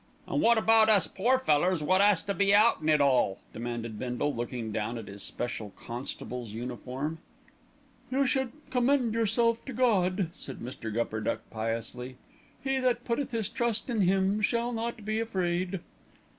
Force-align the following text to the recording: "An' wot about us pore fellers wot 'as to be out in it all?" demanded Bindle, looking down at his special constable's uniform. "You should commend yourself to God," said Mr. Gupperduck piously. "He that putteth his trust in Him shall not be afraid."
"An' 0.27 0.41
wot 0.41 0.57
about 0.57 0.89
us 0.89 1.05
pore 1.05 1.37
fellers 1.37 1.83
wot 1.83 2.01
'as 2.01 2.23
to 2.23 2.33
be 2.33 2.55
out 2.55 2.81
in 2.81 2.89
it 2.89 2.99
all?" 2.99 3.37
demanded 3.53 3.99
Bindle, 3.99 4.33
looking 4.33 4.71
down 4.71 4.97
at 4.97 5.07
his 5.07 5.21
special 5.21 5.69
constable's 5.77 6.53
uniform. 6.53 7.19
"You 8.09 8.25
should 8.25 8.51
commend 8.71 9.13
yourself 9.13 9.63
to 9.65 9.73
God," 9.73 10.31
said 10.33 10.57
Mr. 10.57 10.91
Gupperduck 10.91 11.41
piously. 11.51 12.15
"He 12.63 12.79
that 12.79 13.05
putteth 13.05 13.29
his 13.29 13.47
trust 13.47 13.91
in 13.91 14.01
Him 14.01 14.41
shall 14.41 14.71
not 14.71 15.05
be 15.05 15.19
afraid." 15.19 15.81